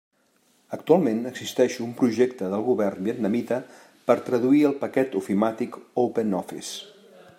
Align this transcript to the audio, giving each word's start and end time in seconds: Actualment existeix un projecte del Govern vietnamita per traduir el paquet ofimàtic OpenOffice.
Actualment 0.77 1.19
existeix 1.31 1.75
un 1.87 1.91
projecte 1.99 2.49
del 2.53 2.65
Govern 2.69 3.07
vietnamita 3.09 3.59
per 4.09 4.17
traduir 4.31 4.63
el 4.71 4.75
paquet 4.85 5.19
ofimàtic 5.21 5.79
OpenOffice. 6.07 7.23